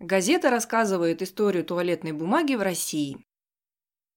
Газета 0.00 0.50
рассказывает 0.50 1.22
историю 1.22 1.64
туалетной 1.64 2.12
бумаги 2.12 2.54
в 2.54 2.62
России. 2.62 3.18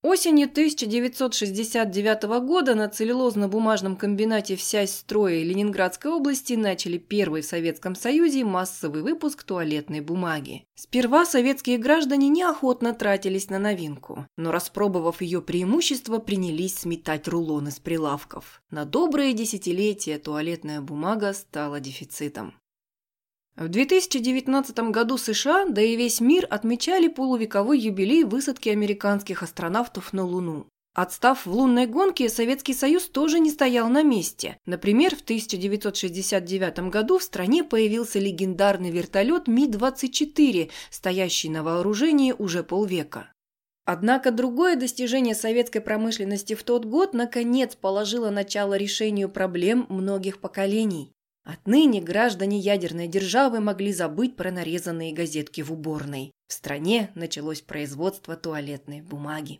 Осенью 0.03 0.47
1969 0.47 2.23
года 2.43 2.73
на 2.73 2.87
целлюлозно-бумажном 2.87 3.95
комбинате 3.95 4.55
«Всясь 4.55 4.95
строя» 4.95 5.43
Ленинградской 5.43 6.11
области 6.11 6.53
начали 6.53 6.97
первый 6.97 7.41
в 7.41 7.45
Советском 7.45 7.95
Союзе 7.95 8.43
массовый 8.43 9.03
выпуск 9.03 9.43
туалетной 9.43 10.01
бумаги. 10.01 10.65
Сперва 10.75 11.25
советские 11.25 11.77
граждане 11.77 12.29
неохотно 12.29 12.93
тратились 12.93 13.49
на 13.49 13.57
новинку, 13.59 14.25
но 14.37 14.51
распробовав 14.51 15.21
ее 15.21 15.41
преимущества, 15.41 16.17
принялись 16.17 16.79
сметать 16.79 17.27
рулоны 17.27 17.69
с 17.69 17.79
прилавков. 17.79 18.63
На 18.71 18.85
добрые 18.85 19.33
десятилетия 19.33 20.17
туалетная 20.17 20.81
бумага 20.81 21.33
стала 21.33 21.79
дефицитом. 21.79 22.55
В 23.55 23.67
2019 23.67 24.79
году 24.91 25.17
США, 25.17 25.65
да 25.65 25.81
и 25.81 25.95
весь 25.95 26.21
мир 26.21 26.47
отмечали 26.49 27.07
полувековой 27.07 27.79
юбилей 27.79 28.23
высадки 28.23 28.69
американских 28.69 29.43
астронавтов 29.43 30.13
на 30.13 30.25
Луну. 30.25 30.67
Отстав 30.93 31.45
в 31.45 31.53
лунной 31.53 31.85
гонке, 31.85 32.27
Советский 32.27 32.73
Союз 32.73 33.07
тоже 33.07 33.39
не 33.39 33.49
стоял 33.49 33.87
на 33.87 34.03
месте. 34.03 34.57
Например, 34.65 35.15
в 35.15 35.21
1969 35.21 36.89
году 36.89 37.17
в 37.17 37.23
стране 37.23 37.63
появился 37.63 38.19
легендарный 38.19 38.91
вертолет 38.91 39.47
Ми-24, 39.47 40.69
стоящий 40.89 41.49
на 41.49 41.63
вооружении 41.63 42.33
уже 42.37 42.63
полвека. 42.63 43.31
Однако 43.85 44.31
другое 44.31 44.75
достижение 44.75 45.33
советской 45.33 45.79
промышленности 45.79 46.55
в 46.55 46.63
тот 46.63 46.85
год 46.85 47.13
наконец 47.13 47.75
положило 47.75 48.29
начало 48.29 48.75
решению 48.75 49.29
проблем 49.29 49.85
многих 49.89 50.39
поколений. 50.39 51.13
Отныне 51.51 51.99
граждане 51.99 52.59
ядерной 52.59 53.09
державы 53.09 53.59
могли 53.59 53.91
забыть 53.91 54.37
про 54.37 54.51
нарезанные 54.51 55.11
газетки 55.11 55.59
в 55.59 55.73
уборной. 55.73 56.31
В 56.47 56.53
стране 56.53 57.11
началось 57.13 57.59
производство 57.59 58.37
туалетной 58.37 59.01
бумаги. 59.01 59.59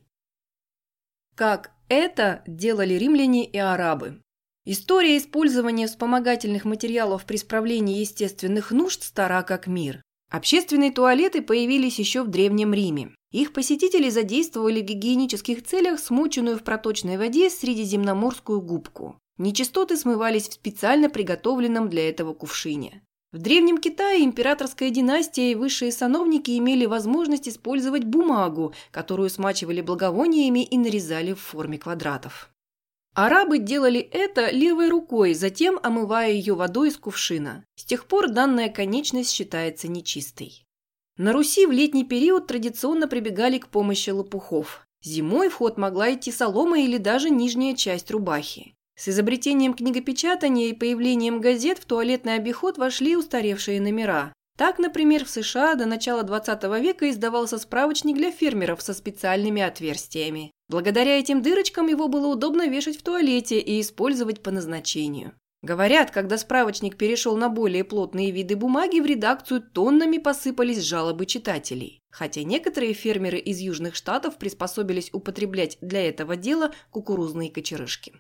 Как 1.36 1.72
это 1.90 2.44
делали 2.48 2.94
римляне 2.94 3.46
и 3.46 3.58
арабы? 3.58 4.22
История 4.64 5.18
использования 5.18 5.88
вспомогательных 5.88 6.64
материалов 6.64 7.26
при 7.26 7.36
справлении 7.36 8.00
естественных 8.00 8.72
нужд 8.72 9.04
стара 9.04 9.42
как 9.42 9.68
мир. 9.68 10.02
Общественные 10.30 10.94
туалеты 10.94 11.42
появились 11.42 12.00
еще 12.00 12.24
в 12.24 12.30
Древнем 12.30 12.74
Риме. 12.74 13.14
Их 13.32 13.52
посетители 13.52 14.10
задействовали 14.10 14.82
в 14.82 14.86
гигиенических 14.86 15.66
целях 15.66 16.00
смоченную 16.00 16.58
в 16.58 16.64
проточной 16.64 17.18
воде 17.18 17.50
средиземноморскую 17.50 18.62
губку. 18.62 19.18
Нечистоты 19.42 19.98
смывались 19.98 20.48
в 20.48 20.54
специально 20.54 21.10
приготовленном 21.10 21.90
для 21.90 22.08
этого 22.08 22.36
кувшине. 22.36 23.02
В 23.32 23.40
Древнем 23.40 23.80
Китае 23.80 24.24
императорская 24.24 24.92
династия 24.92 25.52
и 25.52 25.56
высшие 25.56 25.92
сановники 25.92 26.56
имели 26.60 26.86
возможность 26.86 27.50
использовать 27.50 28.04
бумагу, 28.04 28.76
которую 28.92 29.32
смачивали 29.32 29.82
благовониями 29.82 30.64
и 30.64 30.78
нарезали 30.78 31.34
в 31.34 31.40
форме 31.40 31.80
квадратов. 31.80 32.52
Арабы 33.16 33.58
делали 33.58 34.00
это 34.00 34.52
левой 34.52 34.90
рукой, 34.90 35.34
затем 35.34 35.80
омывая 35.82 36.30
ее 36.30 36.54
водой 36.54 36.90
из 36.90 36.98
кувшина. 36.98 37.66
С 37.74 37.84
тех 37.84 38.06
пор 38.06 38.30
данная 38.30 38.70
конечность 38.70 39.32
считается 39.32 39.88
нечистой. 39.88 40.68
На 41.18 41.34
Руси 41.34 41.66
в 41.66 41.72
летний 41.72 42.06
период 42.06 42.46
традиционно 42.46 43.08
прибегали 43.08 43.58
к 43.58 43.70
помощи 43.70 44.12
лопухов. 44.12 44.86
Зимой 45.02 45.50
в 45.50 45.56
ход 45.56 45.80
могла 45.80 46.14
идти 46.14 46.32
солома 46.32 46.80
или 46.80 46.98
даже 46.98 47.32
нижняя 47.32 47.76
часть 47.76 48.12
рубахи. 48.12 48.76
С 49.02 49.08
изобретением 49.08 49.74
книгопечатания 49.74 50.70
и 50.70 50.74
появлением 50.74 51.42
газет 51.42 51.80
в 51.80 51.86
туалетный 51.86 52.36
обиход 52.36 52.78
вошли 52.78 53.18
устаревшие 53.18 53.82
номера. 53.82 54.32
Так, 54.60 54.78
например, 54.78 55.26
в 55.26 55.30
США 55.32 55.74
до 55.74 55.88
начала 55.88 56.22
20 56.22 56.64
века 56.80 57.10
издавался 57.10 57.58
справочник 57.58 58.16
для 58.16 58.30
фермеров 58.30 58.84
со 58.84 58.94
специальными 58.94 59.60
отверстиями. 59.64 60.52
Благодаря 60.70 61.18
этим 61.18 61.42
дырочкам 61.42 61.88
его 61.88 62.10
было 62.10 62.28
удобно 62.28 62.68
вешать 62.68 62.96
в 62.96 63.02
туалете 63.02 63.60
и 63.60 63.82
использовать 63.82 64.44
по 64.44 64.52
назначению. 64.52 65.34
Говорят, 65.64 66.12
когда 66.12 66.38
справочник 66.38 66.96
перешел 66.96 67.36
на 67.38 67.50
более 67.50 67.84
плотные 67.84 68.30
виды 68.30 68.56
бумаги, 68.56 69.00
в 69.00 69.08
редакцию 69.08 69.64
тоннами 69.64 70.20
посыпались 70.20 70.84
жалобы 70.84 71.26
читателей. 71.26 72.02
Хотя 72.12 72.44
некоторые 72.44 72.94
фермеры 72.94 73.40
из 73.40 73.62
южных 73.62 73.96
штатов 73.96 74.38
приспособились 74.38 75.10
употреблять 75.12 75.80
для 75.82 76.08
этого 76.08 76.36
дела 76.36 76.72
кукурузные 76.92 77.50
кочерышки. 77.50 78.14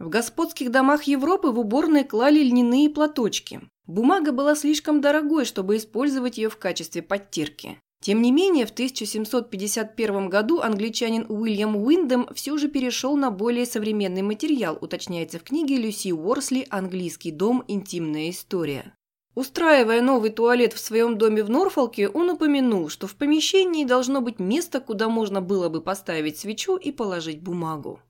В 0.00 0.08
господских 0.08 0.70
домах 0.70 1.02
Европы 1.02 1.48
в 1.48 1.58
уборной 1.58 2.04
клали 2.04 2.40
льняные 2.42 2.88
платочки. 2.88 3.60
Бумага 3.86 4.32
была 4.32 4.54
слишком 4.54 5.02
дорогой, 5.02 5.44
чтобы 5.44 5.76
использовать 5.76 6.38
ее 6.38 6.48
в 6.48 6.56
качестве 6.56 7.02
подтирки. 7.02 7.78
Тем 8.02 8.22
не 8.22 8.32
менее, 8.32 8.64
в 8.64 8.70
1751 8.70 10.30
году 10.30 10.60
англичанин 10.60 11.26
Уильям 11.28 11.76
Уиндем 11.76 12.26
все 12.34 12.56
же 12.56 12.68
перешел 12.68 13.14
на 13.14 13.30
более 13.30 13.66
современный 13.66 14.22
материал, 14.22 14.78
уточняется 14.80 15.38
в 15.38 15.42
книге 15.42 15.76
Люси 15.76 16.12
Уорсли 16.12 16.66
«Английский 16.70 17.30
дом. 17.30 17.62
Интимная 17.68 18.30
история». 18.30 18.94
Устраивая 19.34 20.00
новый 20.00 20.30
туалет 20.30 20.72
в 20.72 20.80
своем 20.80 21.18
доме 21.18 21.44
в 21.44 21.50
Норфолке, 21.50 22.08
он 22.08 22.30
упомянул, 22.30 22.88
что 22.88 23.06
в 23.06 23.16
помещении 23.16 23.84
должно 23.84 24.22
быть 24.22 24.38
место, 24.38 24.80
куда 24.80 25.10
можно 25.10 25.42
было 25.42 25.68
бы 25.68 25.82
поставить 25.82 26.38
свечу 26.38 26.78
и 26.78 26.90
положить 26.90 27.42
бумагу. 27.42 28.00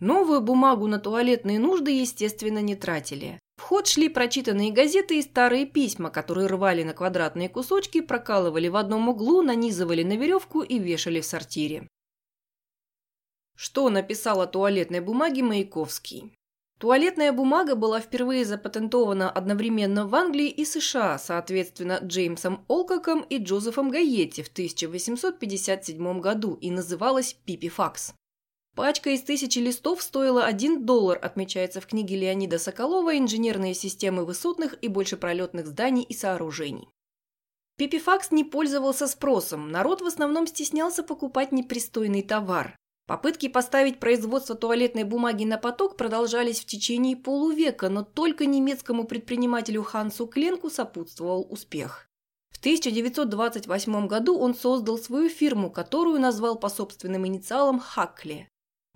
Новую 0.00 0.40
бумагу 0.40 0.86
на 0.86 1.00
туалетные 1.00 1.58
нужды, 1.58 1.90
естественно, 1.90 2.60
не 2.60 2.76
тратили. 2.76 3.40
В 3.56 3.62
ход 3.62 3.88
шли 3.88 4.08
прочитанные 4.08 4.70
газеты 4.70 5.18
и 5.18 5.22
старые 5.22 5.66
письма, 5.66 6.10
которые 6.10 6.46
рвали 6.46 6.84
на 6.84 6.94
квадратные 6.94 7.48
кусочки, 7.48 8.00
прокалывали 8.00 8.68
в 8.68 8.76
одном 8.76 9.08
углу, 9.08 9.42
нанизывали 9.42 10.04
на 10.04 10.16
веревку 10.16 10.62
и 10.62 10.78
вешали 10.78 11.20
в 11.20 11.24
сортире. 11.24 11.88
Что 13.56 13.90
написал 13.90 14.40
о 14.40 14.46
туалетной 14.46 15.00
бумаге 15.00 15.42
Маяковский? 15.42 16.32
Туалетная 16.78 17.32
бумага 17.32 17.74
была 17.74 18.00
впервые 18.00 18.44
запатентована 18.44 19.28
одновременно 19.28 20.06
в 20.06 20.14
Англии 20.14 20.48
и 20.48 20.64
США, 20.64 21.18
соответственно, 21.18 21.98
Джеймсом 22.00 22.64
Олкоком 22.68 23.22
и 23.22 23.38
Джозефом 23.38 23.90
Гайетти 23.90 24.44
в 24.44 24.48
1857 24.48 26.20
году 26.20 26.54
и 26.54 26.70
называлась 26.70 27.36
«Пипифакс». 27.44 28.14
Пачка 28.78 29.10
из 29.10 29.22
тысячи 29.22 29.58
листов 29.58 30.00
стоила 30.00 30.44
1 30.44 30.86
доллар, 30.86 31.18
отмечается 31.20 31.80
в 31.80 31.88
книге 31.88 32.14
Леонида 32.14 32.60
Соколова 32.60 33.18
«Инженерные 33.18 33.74
системы 33.74 34.24
высотных 34.24 34.78
и 34.80 34.86
большепролетных 34.86 35.66
зданий 35.66 36.04
и 36.04 36.14
сооружений». 36.14 36.88
Пипифакс 37.76 38.30
не 38.30 38.44
пользовался 38.44 39.08
спросом, 39.08 39.72
народ 39.72 40.00
в 40.00 40.06
основном 40.06 40.46
стеснялся 40.46 41.02
покупать 41.02 41.50
непристойный 41.50 42.22
товар. 42.22 42.76
Попытки 43.08 43.48
поставить 43.48 43.98
производство 43.98 44.54
туалетной 44.54 45.02
бумаги 45.02 45.42
на 45.42 45.58
поток 45.58 45.96
продолжались 45.96 46.60
в 46.60 46.66
течение 46.66 47.16
полувека, 47.16 47.88
но 47.88 48.04
только 48.04 48.46
немецкому 48.46 49.08
предпринимателю 49.08 49.82
Хансу 49.82 50.28
Кленку 50.28 50.70
сопутствовал 50.70 51.44
успех. 51.50 52.08
В 52.50 52.60
1928 52.60 54.06
году 54.06 54.38
он 54.38 54.54
создал 54.54 54.98
свою 54.98 55.28
фирму, 55.28 55.68
которую 55.68 56.20
назвал 56.20 56.56
по 56.56 56.68
собственным 56.68 57.26
инициалам 57.26 57.80
Хакли 57.80 58.48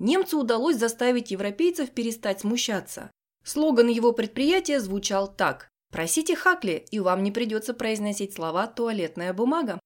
немцу 0.02 0.38
удалось 0.38 0.76
заставить 0.76 1.30
европейцев 1.30 1.90
перестать 1.90 2.40
смущаться. 2.40 3.10
Слоган 3.44 3.88
его 3.88 4.12
предприятия 4.12 4.80
звучал 4.80 5.32
так 5.32 5.68
«Просите 5.90 6.36
Хакли, 6.36 6.84
и 6.90 7.00
вам 7.00 7.22
не 7.22 7.30
придется 7.30 7.74
произносить 7.74 8.34
слова 8.34 8.66
«туалетная 8.66 9.32
бумага». 9.32 9.80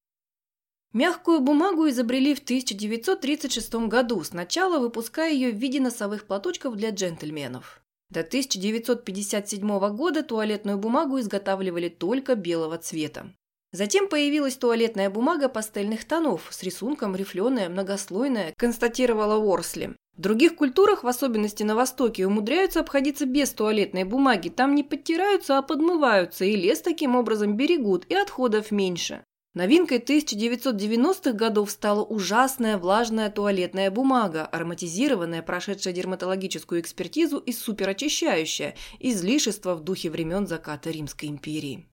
Мягкую 0.93 1.41
бумагу 1.41 1.89
изобрели 1.89 2.35
в 2.35 2.39
1936 2.39 3.75
году, 3.89 4.23
сначала 4.25 4.79
выпуская 4.79 5.31
ее 5.31 5.51
в 5.51 5.57
виде 5.57 5.81
носовых 5.81 6.27
платочков 6.27 6.77
для 6.77 6.91
джентльменов. 6.91 7.83
До 8.09 8.21
1957 8.21 9.97
года 9.97 10.23
туалетную 10.23 10.79
бумагу 10.79 11.19
изготавливали 11.19 11.89
только 11.89 12.35
белого 12.35 12.79
цвета. 12.79 13.35
Затем 13.73 14.09
появилась 14.09 14.57
туалетная 14.57 15.11
бумага 15.11 15.49
пастельных 15.49 16.05
тонов 16.05 16.49
с 16.51 16.63
рисунком 16.63 17.17
рифленая, 17.17 17.69
многослойная, 17.69 18.55
констатировала 18.57 19.37
Уорсли. 19.37 19.97
В 20.17 20.21
других 20.21 20.57
культурах, 20.57 21.05
в 21.05 21.09
особенности 21.09 21.63
на 21.63 21.75
Востоке, 21.75 22.27
умудряются 22.27 22.81
обходиться 22.81 23.27
без 23.27 23.51
туалетной 23.51 24.05
бумаги. 24.05 24.49
Там 24.49 24.75
не 24.75 24.83
подтираются, 24.83 25.59
а 25.59 25.63
подмываются, 25.63 26.47
и 26.47 26.57
лес 26.57 26.81
таким 26.81 27.17
образом 27.17 27.57
берегут, 27.57 28.07
и 28.09 28.15
отходов 28.15 28.71
меньше. 28.71 29.25
Новинкой 29.53 29.99
1990-х 29.99 31.33
годов 31.33 31.71
стала 31.71 32.03
ужасная 32.03 32.79
влажная 32.79 33.31
туалетная 33.31 33.91
бумага, 33.91 34.47
ароматизированная, 34.47 35.43
прошедшая 35.43 35.95
дерматологическую 35.95 36.81
экспертизу 36.81 37.39
и 37.39 37.53
суперочищающая, 37.53 38.75
излишество 39.01 39.75
в 39.75 39.83
духе 39.83 40.11
времен 40.11 40.47
заката 40.47 40.91
Римской 40.91 41.29
империи. 41.31 41.87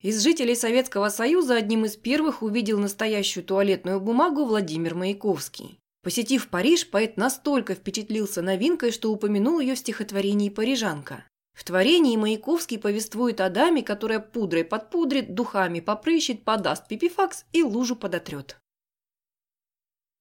Из 0.00 0.22
жителей 0.22 0.54
Советского 0.54 1.08
Союза 1.08 1.56
одним 1.56 1.84
из 1.84 1.96
первых 1.96 2.42
увидел 2.42 2.78
настоящую 2.78 3.42
туалетную 3.42 4.00
бумагу 4.00 4.44
Владимир 4.44 4.94
Маяковский. 4.94 5.80
Посетив 6.04 6.48
Париж, 6.48 6.88
поэт 6.88 7.16
настолько 7.16 7.74
впечатлился 7.74 8.40
новинкой, 8.40 8.92
что 8.92 9.10
упомянул 9.10 9.58
ее 9.58 9.74
в 9.74 9.78
стихотворении 9.78 10.50
«Парижанка». 10.50 11.24
В 11.52 11.64
творении 11.64 12.16
Маяковский 12.16 12.78
повествует 12.78 13.40
о 13.40 13.50
даме, 13.50 13.82
которая 13.82 14.20
пудрой 14.20 14.62
подпудрит, 14.62 15.34
духами 15.34 15.80
попрыщет, 15.80 16.44
подаст 16.44 16.86
пипифакс 16.86 17.44
и 17.52 17.64
лужу 17.64 17.96
подотрет. 17.96 18.60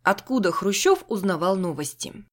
Откуда 0.01 0.51
Хрущев 0.51 1.05
узнавал 1.07 1.55
новости? 1.55 2.25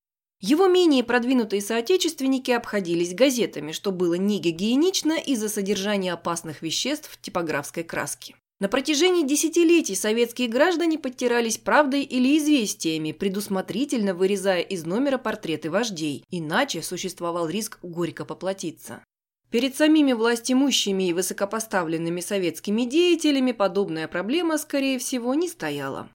Его 0.46 0.66
менее 0.68 1.02
продвинутые 1.02 1.62
соотечественники 1.62 2.50
обходились 2.50 3.14
газетами, 3.14 3.72
что 3.72 3.92
было 3.92 4.12
не 4.12 4.38
гигиенично 4.38 5.14
из-за 5.14 5.48
содержания 5.48 6.12
опасных 6.12 6.60
веществ 6.60 7.08
в 7.10 7.18
типографской 7.18 7.82
краске. 7.82 8.36
На 8.60 8.68
протяжении 8.68 9.26
десятилетий 9.26 9.94
советские 9.94 10.48
граждане 10.48 10.98
подтирались 10.98 11.56
правдой 11.56 12.02
или 12.02 12.36
известиями, 12.36 13.12
предусмотрительно 13.12 14.12
вырезая 14.12 14.60
из 14.60 14.84
номера 14.84 15.16
портреты 15.16 15.70
вождей, 15.70 16.24
иначе 16.30 16.82
существовал 16.82 17.48
риск 17.48 17.78
горько 17.82 18.26
поплатиться. 18.26 19.02
Перед 19.48 19.74
самими 19.74 20.12
властимущими 20.12 21.04
и 21.04 21.14
высокопоставленными 21.14 22.20
советскими 22.20 22.82
деятелями 22.82 23.52
подобная 23.52 24.08
проблема, 24.08 24.58
скорее 24.58 24.98
всего, 24.98 25.32
не 25.32 25.48
стояла. 25.48 26.10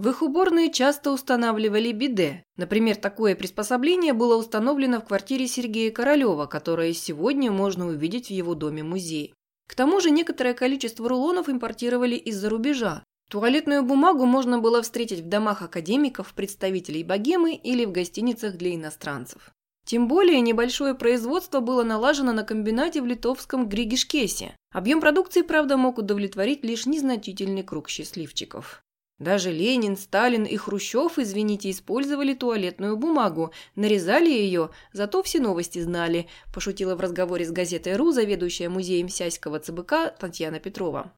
В 0.00 0.08
их 0.08 0.22
уборные 0.22 0.72
часто 0.72 1.10
устанавливали 1.10 1.92
биде. 1.92 2.42
Например, 2.56 2.96
такое 2.96 3.36
приспособление 3.36 4.14
было 4.14 4.38
установлено 4.38 4.98
в 4.98 5.04
квартире 5.04 5.46
Сергея 5.46 5.90
Королева, 5.90 6.46
которое 6.46 6.94
сегодня 6.94 7.52
можно 7.52 7.86
увидеть 7.86 8.28
в 8.28 8.30
его 8.30 8.54
доме-музее. 8.54 9.34
К 9.68 9.74
тому 9.74 10.00
же 10.00 10.10
некоторое 10.10 10.54
количество 10.54 11.06
рулонов 11.06 11.50
импортировали 11.50 12.14
из-за 12.14 12.48
рубежа. 12.48 13.04
Туалетную 13.28 13.82
бумагу 13.82 14.24
можно 14.24 14.58
было 14.58 14.80
встретить 14.80 15.20
в 15.20 15.28
домах 15.28 15.60
академиков, 15.60 16.32
представителей 16.32 17.04
богемы 17.04 17.52
или 17.52 17.84
в 17.84 17.92
гостиницах 17.92 18.56
для 18.56 18.74
иностранцев. 18.74 19.50
Тем 19.84 20.08
более 20.08 20.40
небольшое 20.40 20.94
производство 20.94 21.60
было 21.60 21.82
налажено 21.82 22.32
на 22.32 22.42
комбинате 22.42 23.02
в 23.02 23.06
литовском 23.06 23.68
Григишкесе. 23.68 24.56
Объем 24.72 25.02
продукции, 25.02 25.42
правда, 25.42 25.76
мог 25.76 25.98
удовлетворить 25.98 26.64
лишь 26.64 26.86
незначительный 26.86 27.64
круг 27.64 27.90
счастливчиков. 27.90 28.82
Даже 29.20 29.52
Ленин, 29.52 29.98
Сталин 29.98 30.44
и 30.44 30.56
Хрущев, 30.56 31.18
извините, 31.18 31.70
использовали 31.70 32.32
туалетную 32.32 32.96
бумагу, 32.96 33.52
нарезали 33.76 34.30
ее, 34.30 34.70
зато 34.94 35.22
все 35.22 35.40
новости 35.40 35.78
знали, 35.78 36.26
пошутила 36.54 36.96
в 36.96 37.00
разговоре 37.00 37.44
с 37.44 37.52
газетой 37.52 37.96
«Ру» 37.96 38.12
заведующая 38.12 38.70
музеем 38.70 39.10
Сяського 39.10 39.60
ЦБК 39.60 40.16
Татьяна 40.18 40.58
Петрова. 40.58 41.12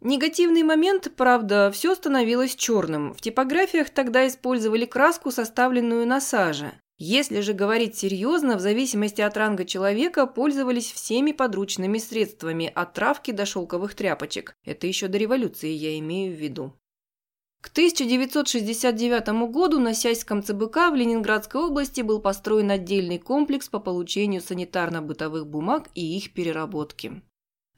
Негативный 0.00 0.64
момент, 0.64 1.12
правда, 1.16 1.70
все 1.72 1.94
становилось 1.94 2.56
черным. 2.56 3.14
В 3.14 3.20
типографиях 3.20 3.90
тогда 3.90 4.26
использовали 4.26 4.84
краску, 4.84 5.30
составленную 5.30 6.08
на 6.08 6.20
саже. 6.20 6.72
Если 6.98 7.40
же 7.40 7.52
говорить 7.52 7.96
серьезно, 7.96 8.56
в 8.56 8.60
зависимости 8.60 9.20
от 9.20 9.36
ранга 9.36 9.64
человека 9.64 10.26
пользовались 10.26 10.90
всеми 10.90 11.30
подручными 11.30 11.98
средствами, 11.98 12.70
от 12.74 12.92
травки 12.94 13.30
до 13.30 13.46
шелковых 13.46 13.94
тряпочек. 13.94 14.56
Это 14.64 14.88
еще 14.88 15.06
до 15.06 15.16
революции 15.16 15.70
я 15.70 15.96
имею 15.98 16.34
в 16.34 16.40
виду. 16.40 16.74
К 17.64 17.68
1969 17.68 19.50
году 19.50 19.80
на 19.80 19.94
Сяйском 19.94 20.42
ЦБК 20.42 20.90
в 20.90 20.94
Ленинградской 20.96 21.62
области 21.62 22.02
был 22.02 22.20
построен 22.20 22.70
отдельный 22.70 23.18
комплекс 23.18 23.70
по 23.70 23.80
получению 23.80 24.42
санитарно-бытовых 24.42 25.46
бумаг 25.46 25.88
и 25.94 26.18
их 26.18 26.34
переработке. 26.34 27.22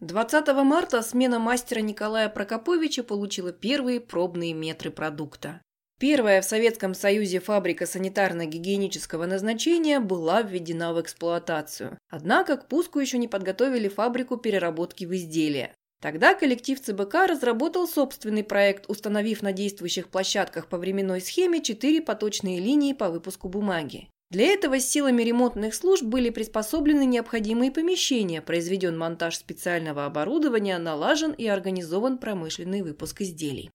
20 0.01 0.49
марта 0.65 1.03
смена 1.03 1.39
мастера 1.39 1.79
Николая 1.79 2.29
Прокоповича 2.29 3.05
получила 3.05 3.53
первые 3.53 4.01
пробные 4.01 4.55
метры 4.55 4.91
продукта. 4.91 5.63
Первая 6.01 6.43
в 6.43 6.45
Советском 6.45 6.93
Союзе 6.93 7.39
фабрика 7.39 7.85
санитарно-гигиенического 7.85 9.27
назначения 9.27 10.01
была 10.01 10.43
введена 10.43 10.95
в 10.95 11.01
эксплуатацию. 11.01 11.97
Однако 12.11 12.57
к 12.57 12.67
пуску 12.67 12.99
еще 12.99 13.19
не 13.19 13.29
подготовили 13.29 13.87
фабрику 13.87 14.37
переработки 14.37 15.05
в 15.05 15.15
изделия. 15.15 15.76
Тогда 16.01 16.35
коллектив 16.35 16.81
ЦБК 16.81 17.27
разработал 17.27 17.89
собственный 17.89 18.45
проект, 18.45 18.85
установив 18.89 19.43
на 19.43 19.53
действующих 19.53 20.09
площадках 20.09 20.69
по 20.69 20.77
временной 20.77 21.21
схеме 21.21 21.63
четыре 21.63 22.03
поточные 22.03 22.61
линии 22.61 22.93
по 22.93 23.09
выпуску 23.09 23.49
бумаги. 23.49 24.09
Для 24.29 24.47
этого 24.47 24.81
силами 24.81 25.23
ремонтных 25.23 25.75
служб 25.75 26.05
были 26.05 26.31
приспособлены 26.31 27.07
необходимые 27.07 27.71
помещения, 27.71 28.43
произведен 28.43 28.99
монтаж 28.99 29.37
специального 29.37 30.05
оборудования, 30.05 30.79
налажен 30.79 31.31
и 31.31 31.47
организован 31.47 32.19
промышленный 32.19 32.83
выпуск 32.83 33.23
изделий. 33.23 33.71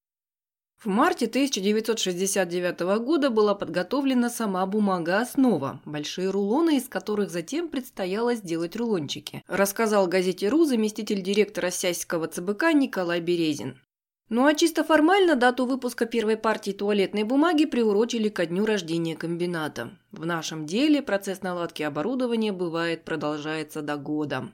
В 0.84 0.88
марте 0.88 1.26
1969 1.26 2.80
года 3.04 3.30
была 3.30 3.54
подготовлена 3.54 4.28
сама 4.28 4.66
бумага-основа, 4.66 5.80
большие 5.84 6.28
рулоны, 6.28 6.78
из 6.78 6.88
которых 6.88 7.30
затем 7.30 7.68
предстояло 7.68 8.34
сделать 8.34 8.74
рулончики, 8.74 9.44
рассказал 9.46 10.08
газете 10.08 10.48
«РУ» 10.48 10.64
заместитель 10.64 11.22
директора 11.22 11.70
Сяського 11.70 12.26
ЦБК 12.26 12.72
Николай 12.74 13.20
Березин. 13.20 13.80
Ну 14.28 14.44
а 14.44 14.54
чисто 14.54 14.82
формально 14.82 15.36
дату 15.36 15.66
выпуска 15.66 16.04
первой 16.04 16.36
партии 16.36 16.72
туалетной 16.72 17.22
бумаги 17.22 17.64
приурочили 17.64 18.28
ко 18.28 18.44
дню 18.44 18.66
рождения 18.66 19.14
комбината. 19.14 19.96
В 20.10 20.26
нашем 20.26 20.66
деле 20.66 21.00
процесс 21.00 21.42
наладки 21.42 21.84
оборудования 21.84 22.50
бывает 22.50 23.04
продолжается 23.04 23.82
до 23.82 23.96
года. 23.96 24.52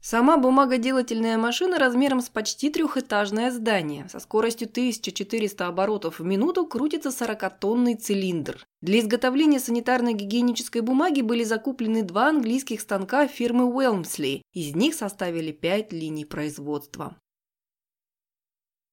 Сама 0.00 0.36
бумагоделательная 0.36 1.36
машина 1.38 1.78
размером 1.78 2.20
с 2.20 2.28
почти 2.28 2.70
трехэтажное 2.70 3.50
здание. 3.50 4.08
Со 4.08 4.20
скоростью 4.20 4.68
1400 4.68 5.66
оборотов 5.66 6.20
в 6.20 6.24
минуту 6.24 6.66
крутится 6.66 7.08
40-тонный 7.08 7.96
цилиндр. 7.96 8.64
Для 8.80 9.00
изготовления 9.00 9.58
санитарно-гигиенической 9.58 10.82
бумаги 10.82 11.22
были 11.22 11.42
закуплены 11.42 12.04
два 12.04 12.28
английских 12.28 12.80
станка 12.80 13.26
фирмы 13.26 13.64
Уэлмсли. 13.64 14.42
Из 14.52 14.74
них 14.76 14.94
составили 14.94 15.50
пять 15.50 15.92
линий 15.92 16.24
производства. 16.24 17.16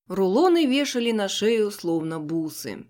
Рулоны 0.08 0.66
вешали 0.66 1.12
на 1.12 1.28
шею 1.28 1.70
словно 1.70 2.20
бусы. 2.20 2.88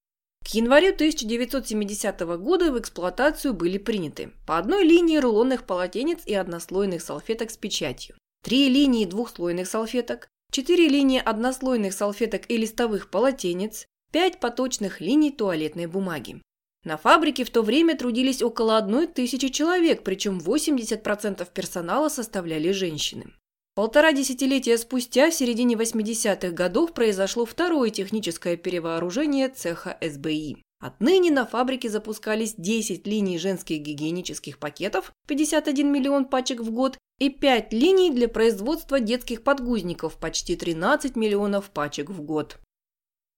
К 0.46 0.50
январю 0.50 0.94
1970 0.94 2.20
года 2.38 2.72
в 2.72 2.78
эксплуатацию 2.78 3.56
были 3.56 3.80
приняты 3.80 4.32
по 4.46 4.60
одной 4.60 4.84
линии 4.84 5.18
рулонных 5.18 5.66
полотенец 5.66 6.20
и 6.28 6.36
однослойных 6.36 7.02
салфеток 7.02 7.50
с 7.50 7.58
печатью, 7.58 8.16
три 8.44 8.70
линии 8.70 9.06
двухслойных 9.06 9.68
салфеток, 9.68 10.28
четыре 10.52 10.88
линии 10.88 11.20
однослойных 11.20 11.94
салфеток 11.94 12.44
и 12.48 12.58
листовых 12.58 13.10
полотенец, 13.10 13.88
пять 14.12 14.40
поточных 14.40 15.02
линий 15.02 15.32
туалетной 15.32 15.88
бумаги. 15.88 16.40
На 16.84 16.98
фабрике 16.98 17.44
в 17.44 17.50
то 17.50 17.64
время 17.64 17.98
трудились 17.98 18.44
около 18.44 18.78
одной 18.78 19.08
тысячи 19.08 19.50
человек, 19.50 20.04
причем 20.04 20.38
80% 20.38 21.48
персонала 21.52 22.08
составляли 22.08 22.70
женщины. 22.70 23.34
Полтора 23.76 24.14
десятилетия 24.14 24.78
спустя, 24.78 25.30
в 25.30 25.34
середине 25.34 25.76
80-х 25.76 26.52
годов, 26.52 26.94
произошло 26.94 27.46
второе 27.46 27.90
техническое 27.90 28.56
перевооружение 28.56 29.50
цеха 29.50 29.98
СБИ. 30.02 30.64
Отныне 30.80 31.30
на 31.30 31.46
фабрике 31.46 31.90
запускались 31.90 32.56
10 32.58 33.06
линий 33.06 33.38
женских 33.38 33.82
гигиенических 33.82 34.60
пакетов, 34.60 35.12
51 35.28 35.92
миллион 35.92 36.24
пачек 36.24 36.62
в 36.62 36.72
год, 36.72 36.98
и 37.20 37.30
5 37.30 37.74
линий 37.74 38.12
для 38.12 38.30
производства 38.30 39.02
детских 39.02 39.44
подгузников, 39.44 40.18
почти 40.20 40.56
13 40.56 41.18
миллионов 41.18 41.70
пачек 41.70 42.10
в 42.10 42.22
год. 42.22 42.60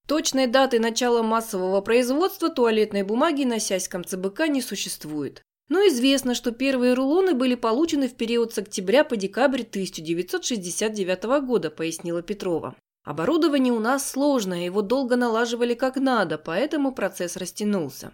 Точной 0.07 0.45
даты 0.45 0.79
начала 0.79 1.23
массового 1.23 1.81
производства 1.81 2.49
туалетной 2.49 3.01
бумаги 3.01 3.43
на 3.43 3.59
Сяськом 3.59 4.05
ЦБК 4.05 4.47
не 4.49 4.61
существует. 4.61 5.41
Но 5.69 5.79
известно, 5.87 6.33
что 6.33 6.51
первые 6.51 6.93
рулоны 6.93 7.33
были 7.33 7.55
получены 7.55 8.07
в 8.07 8.15
период 8.15 8.53
с 8.53 8.57
октября 8.57 9.03
по 9.03 9.17
декабрь 9.17 9.61
1969 9.61 11.23
года, 11.45 11.69
пояснила 11.69 12.21
Петрова. 12.21 12.75
Оборудование 13.03 13.73
у 13.73 13.79
нас 13.79 14.09
сложное, 14.09 14.65
его 14.65 14.81
долго 14.81 15.15
налаживали 15.15 15.73
как 15.73 15.95
надо, 15.97 16.37
поэтому 16.37 16.93
процесс 16.93 17.37
растянулся. 17.37 18.11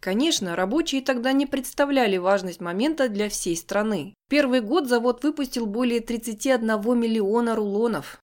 Конечно, 0.00 0.56
рабочие 0.56 1.00
тогда 1.00 1.32
не 1.32 1.46
представляли 1.46 2.16
важность 2.16 2.60
момента 2.60 3.08
для 3.08 3.28
всей 3.28 3.56
страны. 3.56 4.14
Первый 4.28 4.60
год 4.60 4.88
завод 4.88 5.22
выпустил 5.22 5.66
более 5.66 6.00
31 6.00 6.68
миллиона 6.98 7.54
рулонов. 7.54 8.18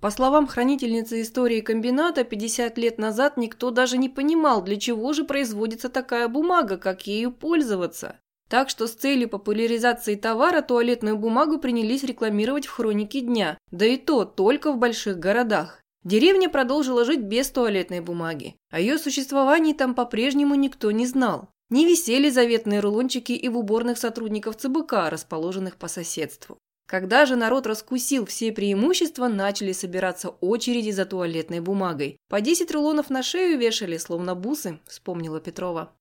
По 0.00 0.10
словам 0.10 0.46
хранительницы 0.46 1.20
истории 1.20 1.60
комбината, 1.60 2.24
50 2.24 2.78
лет 2.78 2.96
назад 2.96 3.36
никто 3.36 3.70
даже 3.70 3.98
не 3.98 4.08
понимал, 4.08 4.62
для 4.62 4.76
чего 4.76 5.12
же 5.12 5.24
производится 5.24 5.90
такая 5.90 6.26
бумага, 6.28 6.78
как 6.78 7.06
ею 7.06 7.32
пользоваться. 7.32 8.18
Так 8.48 8.70
что 8.70 8.86
с 8.86 8.92
целью 8.92 9.28
популяризации 9.28 10.16
товара 10.16 10.62
туалетную 10.62 11.16
бумагу 11.16 11.58
принялись 11.58 12.02
рекламировать 12.02 12.66
в 12.66 12.72
хронике 12.72 13.20
дня, 13.20 13.58
да 13.70 13.84
и 13.84 13.98
то 13.98 14.24
только 14.24 14.72
в 14.72 14.78
больших 14.78 15.18
городах. 15.18 15.80
Деревня 16.02 16.48
продолжила 16.48 17.04
жить 17.04 17.20
без 17.20 17.50
туалетной 17.50 18.00
бумаги. 18.00 18.56
О 18.70 18.80
ее 18.80 18.98
существовании 18.98 19.74
там 19.74 19.94
по-прежнему 19.94 20.54
никто 20.54 20.90
не 20.90 21.06
знал. 21.06 21.50
Не 21.68 21.84
висели 21.84 22.30
заветные 22.30 22.80
рулончики 22.80 23.32
и 23.32 23.48
в 23.50 23.58
уборных 23.58 23.98
сотрудников 23.98 24.56
ЦБК, 24.56 25.10
расположенных 25.10 25.76
по 25.76 25.88
соседству. 25.88 26.58
Когда 26.90 27.24
же 27.24 27.36
народ 27.36 27.68
раскусил 27.68 28.26
все 28.26 28.50
преимущества, 28.50 29.28
начали 29.28 29.70
собираться 29.70 30.30
очереди 30.40 30.90
за 30.90 31.06
туалетной 31.06 31.60
бумагой. 31.60 32.16
По 32.28 32.40
10 32.40 32.68
рулонов 32.72 33.10
на 33.10 33.22
шею 33.22 33.60
вешали, 33.60 33.96
словно 33.96 34.34
бусы, 34.34 34.80
вспомнила 34.88 35.40
Петрова. 35.40 35.96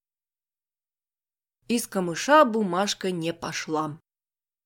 Из 1.68 1.86
камыша 1.86 2.44
бумажка 2.44 3.12
не 3.12 3.34
пошла. 3.34 4.00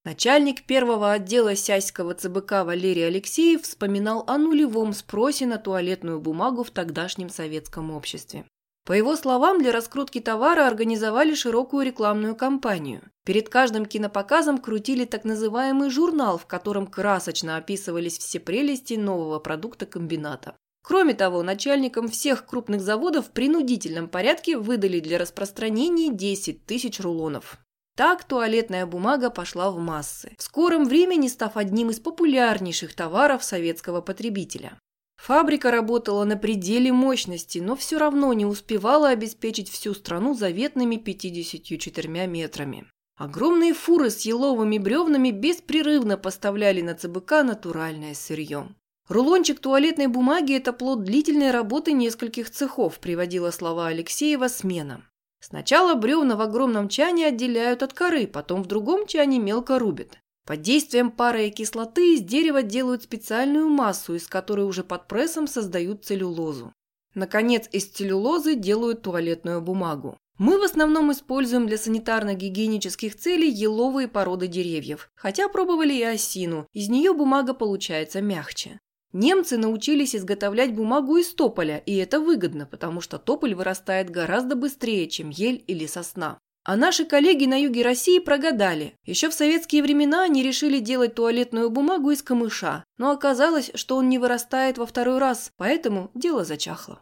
Начальник 0.05 0.65
первого 0.65 1.11
отдела 1.11 1.57
Сяського 1.57 2.13
ЦБК 2.13 2.63
Валерий 2.63 3.05
Алексеев 3.05 3.63
вспоминал 3.63 4.23
о 4.25 4.37
нулевом 4.37 4.93
спросе 4.93 5.45
на 5.45 5.57
туалетную 5.57 6.21
бумагу 6.21 6.63
в 6.63 6.71
тогдашнем 6.71 7.27
советском 7.27 7.91
обществе. 7.91 8.45
По 8.85 8.91
его 8.91 9.15
словам, 9.15 9.61
для 9.61 9.71
раскрутки 9.71 10.19
товара 10.19 10.67
организовали 10.67 11.35
широкую 11.35 11.85
рекламную 11.85 12.35
кампанию. 12.35 13.09
Перед 13.23 13.47
каждым 13.47 13.85
кинопоказом 13.85 14.57
крутили 14.57 15.05
так 15.05 15.23
называемый 15.23 15.89
журнал, 15.89 16.37
в 16.37 16.45
котором 16.45 16.87
красочно 16.87 17.55
описывались 17.55 18.17
все 18.17 18.41
прелести 18.41 18.95
нового 18.95 19.39
продукта 19.39 19.85
комбината. 19.85 20.57
Кроме 20.83 21.13
того, 21.13 21.43
начальникам 21.43 22.09
всех 22.09 22.45
крупных 22.45 22.81
заводов 22.81 23.27
в 23.27 23.31
принудительном 23.31 24.09
порядке 24.09 24.57
выдали 24.57 24.99
для 24.99 25.17
распространения 25.17 26.11
10 26.13 26.65
тысяч 26.65 26.99
рулонов. 26.99 27.57
Так 27.95 28.25
туалетная 28.25 28.85
бумага 28.85 29.29
пошла 29.29 29.71
в 29.71 29.77
массы, 29.77 30.35
в 30.37 30.43
скором 30.43 30.83
времени 30.83 31.29
став 31.29 31.55
одним 31.55 31.91
из 31.91 32.01
популярнейших 32.01 32.93
товаров 32.95 33.45
советского 33.45 34.01
потребителя. 34.01 34.77
Фабрика 35.23 35.71
работала 35.71 36.25
на 36.25 36.35
пределе 36.35 36.91
мощности, 36.91 37.59
но 37.59 37.77
все 37.77 37.97
равно 37.97 38.33
не 38.33 38.45
успевала 38.45 39.07
обеспечить 39.07 39.69
всю 39.69 39.93
страну 39.93 40.33
заветными 40.33 40.97
54 40.97 42.27
метрами. 42.27 42.87
Огромные 43.15 43.73
фуры 43.73 44.09
с 44.09 44.25
еловыми 44.25 44.79
бревнами 44.79 45.31
беспрерывно 45.31 46.17
поставляли 46.17 46.81
на 46.81 46.93
ЦБК 46.93 47.43
натуральное 47.43 48.15
сырье. 48.15 48.67
Рулончик 49.07 49.61
туалетной 49.61 50.07
бумаги– 50.07 50.55
это 50.57 50.73
плод 50.73 51.05
длительной 51.05 51.51
работы 51.51 51.93
нескольких 51.93 52.49
цехов, 52.49 52.99
приводила 52.99 53.51
слова 53.51 53.87
Алексеева 53.87 54.49
смена. 54.49 55.05
Сначала 55.39 55.95
бревна 55.95 56.35
в 56.35 56.41
огромном 56.41 56.89
чане 56.89 57.27
отделяют 57.27 57.81
от 57.81 57.93
коры, 57.93 58.27
потом 58.27 58.61
в 58.61 58.67
другом 58.67 59.07
чане 59.07 59.39
мелко 59.39 59.79
рубят. 59.79 60.17
Под 60.45 60.61
действием 60.61 61.09
пары 61.09 61.47
и 61.47 61.51
кислоты 61.51 62.15
из 62.15 62.21
дерева 62.21 62.63
делают 62.63 63.03
специальную 63.03 63.69
массу, 63.69 64.15
из 64.15 64.27
которой 64.27 64.65
уже 64.65 64.83
под 64.83 65.07
прессом 65.07 65.47
создают 65.47 66.03
целлюлозу. 66.03 66.73
Наконец, 67.15 67.69
из 67.71 67.87
целлюлозы 67.87 68.55
делают 68.55 69.03
туалетную 69.03 69.61
бумагу. 69.61 70.17
Мы 70.39 70.57
в 70.59 70.63
основном 70.63 71.11
используем 71.11 71.67
для 71.67 71.77
санитарно-гигиенических 71.77 73.15
целей 73.15 73.49
еловые 73.49 74.07
породы 74.07 74.47
деревьев, 74.47 75.11
хотя 75.15 75.47
пробовали 75.47 75.93
и 75.93 76.03
осину, 76.03 76.67
из 76.73 76.89
нее 76.89 77.13
бумага 77.13 77.53
получается 77.53 78.19
мягче. 78.19 78.79
Немцы 79.13 79.57
научились 79.57 80.15
изготовлять 80.15 80.73
бумагу 80.73 81.17
из 81.17 81.31
тополя, 81.35 81.77
и 81.77 81.95
это 81.97 82.19
выгодно, 82.19 82.65
потому 82.65 82.99
что 82.99 83.19
тополь 83.19 83.53
вырастает 83.53 84.09
гораздо 84.09 84.55
быстрее, 84.55 85.07
чем 85.07 85.29
ель 85.29 85.63
или 85.67 85.85
сосна. 85.85 86.39
А 86.65 86.77
наши 86.77 87.03
коллеги 87.03 87.45
на 87.45 87.59
юге 87.59 87.83
России 87.83 88.19
прогадали. 88.19 88.95
Еще 89.03 89.29
в 89.29 89.33
советские 89.33 89.83
времена 89.83 90.23
они 90.23 90.43
решили 90.43 90.79
делать 90.79 91.13
туалетную 91.13 91.69
бумагу 91.69 92.11
из 92.11 92.23
камыша, 92.23 92.85
но 92.97 93.11
оказалось, 93.11 93.71
что 93.75 93.97
он 93.97 94.07
не 94.07 94.17
вырастает 94.17 94.77
во 94.77 94.85
второй 94.85 95.17
раз, 95.17 95.51
поэтому 95.57 96.09
дело 96.13 96.45
зачахло. 96.45 97.01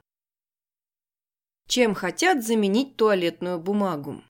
Чем 1.68 1.94
хотят 1.94 2.44
заменить 2.44 2.98
туалетную 2.98 3.60
бумагу? 3.60 4.24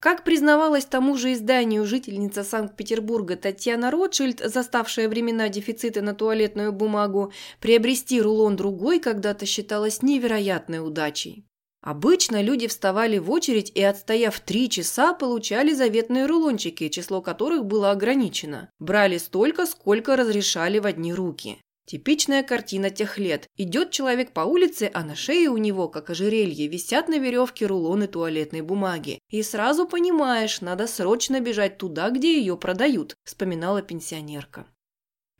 Как 0.00 0.24
признавалась 0.24 0.86
тому 0.86 1.16
же 1.16 1.34
изданию 1.34 1.84
жительница 1.86 2.42
Санкт-Петербурга 2.42 3.36
Татьяна 3.36 3.90
Ротшильд, 3.90 4.40
заставшая 4.40 5.08
времена 5.08 5.48
дефицита 5.48 6.00
на 6.00 6.12
туалетную 6.12 6.72
бумагу, 6.72 7.32
приобрести 7.60 8.20
рулон 8.20 8.56
другой 8.56 8.98
когда-то 8.98 9.46
считалось 9.46 10.02
невероятной 10.02 10.84
удачей. 10.84 11.46
Обычно 11.82 12.40
люди 12.40 12.68
вставали 12.68 13.18
в 13.18 13.28
очередь 13.30 13.72
и, 13.74 13.82
отстояв 13.82 14.38
три 14.38 14.70
часа, 14.70 15.14
получали 15.14 15.72
заветные 15.72 16.26
рулончики, 16.26 16.88
число 16.88 17.20
которых 17.20 17.66
было 17.66 17.90
ограничено. 17.90 18.70
Брали 18.78 19.18
столько, 19.18 19.66
сколько 19.66 20.14
разрешали 20.14 20.78
в 20.78 20.86
одни 20.86 21.12
руки. 21.12 21.58
Типичная 21.84 22.44
картина 22.44 22.90
тех 22.90 23.18
лет. 23.18 23.48
Идет 23.56 23.90
человек 23.90 24.32
по 24.32 24.42
улице, 24.42 24.90
а 24.94 25.02
на 25.02 25.16
шее 25.16 25.48
у 25.48 25.56
него, 25.56 25.88
как 25.88 26.10
ожерелье, 26.10 26.68
висят 26.68 27.08
на 27.08 27.18
веревке 27.18 27.66
рулоны 27.66 28.06
туалетной 28.06 28.60
бумаги. 28.60 29.18
И 29.28 29.42
сразу 29.42 29.86
понимаешь, 29.86 30.60
надо 30.60 30.86
срочно 30.86 31.40
бежать 31.40 31.78
туда, 31.78 32.10
где 32.10 32.38
ее 32.38 32.56
продают, 32.56 33.16
вспоминала 33.24 33.82
пенсионерка. 33.82 34.66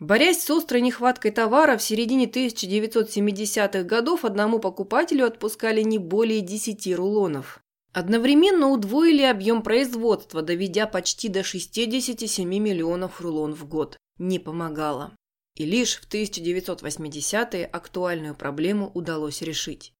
Борясь 0.02 0.42
с 0.42 0.50
острой 0.50 0.80
нехваткой 0.80 1.30
товара, 1.30 1.76
в 1.76 1.82
середине 1.82 2.26
1970-х 2.26 3.84
годов 3.84 4.24
одному 4.24 4.58
покупателю 4.58 5.26
отпускали 5.26 5.80
не 5.82 5.98
более 5.98 6.40
10 6.40 6.92
рулонов. 6.96 7.62
Одновременно 7.92 8.70
удвоили 8.70 9.22
объем 9.22 9.62
производства, 9.62 10.42
доведя 10.42 10.88
почти 10.88 11.28
до 11.28 11.44
67 11.44 12.48
миллионов 12.48 13.20
рулон 13.20 13.54
в 13.54 13.64
год. 13.68 13.96
Не 14.18 14.40
помогало. 14.40 15.12
И 15.54 15.64
лишь 15.64 16.00
в 16.00 16.12
1980-е 16.12 17.64
актуальную 17.64 18.34
проблему 18.34 18.90
удалось 18.94 19.40
решить. 19.40 19.92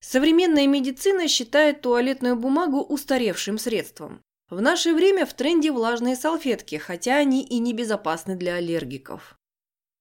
Современная 0.00 0.66
медицина 0.66 1.28
считает 1.28 1.82
туалетную 1.82 2.34
бумагу 2.34 2.80
устаревшим 2.80 3.58
средством. 3.58 4.24
В 4.50 4.62
наше 4.62 4.94
время 4.94 5.26
в 5.26 5.34
тренде 5.34 5.70
влажные 5.70 6.16
салфетки, 6.16 6.76
хотя 6.76 7.16
они 7.16 7.44
и 7.44 7.58
небезопасны 7.58 8.34
для 8.34 8.54
аллергиков. 8.54 9.38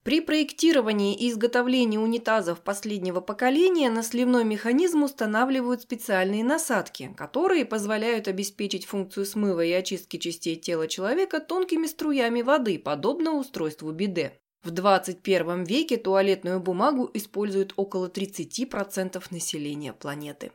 При 0.06 0.22
проектировании 0.22 1.14
и 1.16 1.30
изготовлении 1.30 1.98
унитазов 1.98 2.62
последнего 2.62 3.20
поколения 3.20 3.90
на 3.90 4.04
сливной 4.04 4.46
механизм 4.46 5.04
устанавливают 5.04 5.82
специальные 5.82 6.46
насадки, 6.46 7.14
которые 7.18 7.66
позволяют 7.66 8.30
обеспечить 8.30 8.86
функцию 8.86 9.26
смыва 9.26 9.66
и 9.66 9.74
очистки 9.74 10.16
частей 10.16 10.56
тела 10.56 10.88
человека 10.88 11.42
тонкими 11.42 11.86
струями 11.88 12.42
воды, 12.42 12.80
подобно 12.80 13.34
устройству 13.34 13.92
биде. 13.92 14.40
В 14.64 14.72
21 14.72 15.66
веке 15.66 15.98
туалетную 15.98 16.62
бумагу 16.62 17.12
используют 17.14 17.74
около 17.76 18.08
30% 18.08 19.22
населения 19.30 19.92
планеты. 19.92 20.54